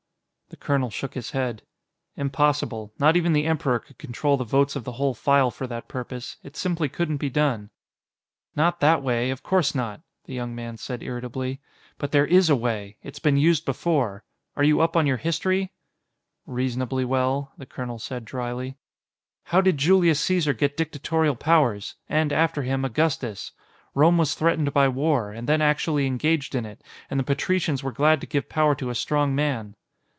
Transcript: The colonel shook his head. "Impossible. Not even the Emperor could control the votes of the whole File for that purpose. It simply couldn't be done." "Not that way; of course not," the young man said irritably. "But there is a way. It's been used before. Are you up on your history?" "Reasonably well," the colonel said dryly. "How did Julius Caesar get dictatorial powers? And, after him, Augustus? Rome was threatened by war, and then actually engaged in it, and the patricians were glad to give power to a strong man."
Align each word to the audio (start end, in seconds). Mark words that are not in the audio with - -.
The 0.51 0.57
colonel 0.57 0.89
shook 0.89 1.13
his 1.13 1.31
head. 1.31 1.61
"Impossible. 2.17 2.91
Not 2.99 3.15
even 3.15 3.31
the 3.31 3.45
Emperor 3.45 3.79
could 3.79 3.97
control 3.97 4.35
the 4.35 4.43
votes 4.43 4.75
of 4.75 4.83
the 4.83 4.91
whole 4.91 5.13
File 5.13 5.49
for 5.49 5.65
that 5.67 5.87
purpose. 5.87 6.35
It 6.43 6.57
simply 6.57 6.89
couldn't 6.89 7.17
be 7.17 7.29
done." 7.29 7.69
"Not 8.53 8.81
that 8.81 9.01
way; 9.01 9.29
of 9.29 9.43
course 9.43 9.73
not," 9.73 10.01
the 10.25 10.33
young 10.33 10.53
man 10.53 10.75
said 10.75 11.01
irritably. 11.01 11.61
"But 11.97 12.11
there 12.11 12.27
is 12.27 12.49
a 12.49 12.55
way. 12.57 12.97
It's 13.01 13.17
been 13.17 13.37
used 13.37 13.63
before. 13.63 14.25
Are 14.57 14.63
you 14.65 14.81
up 14.81 14.97
on 14.97 15.07
your 15.07 15.15
history?" 15.15 15.71
"Reasonably 16.45 17.05
well," 17.05 17.53
the 17.57 17.65
colonel 17.65 17.97
said 17.97 18.25
dryly. 18.25 18.75
"How 19.45 19.61
did 19.61 19.77
Julius 19.77 20.19
Caesar 20.19 20.51
get 20.53 20.75
dictatorial 20.75 21.37
powers? 21.37 21.95
And, 22.09 22.33
after 22.33 22.63
him, 22.63 22.83
Augustus? 22.83 23.53
Rome 23.95 24.17
was 24.17 24.33
threatened 24.35 24.73
by 24.73 24.89
war, 24.89 25.31
and 25.31 25.47
then 25.47 25.61
actually 25.61 26.07
engaged 26.07 26.55
in 26.55 26.65
it, 26.65 26.83
and 27.09 27.17
the 27.17 27.23
patricians 27.23 27.83
were 27.83 27.93
glad 27.93 28.19
to 28.19 28.27
give 28.27 28.49
power 28.49 28.75
to 28.75 28.89
a 28.89 28.95
strong 28.95 29.33
man." 29.33 29.75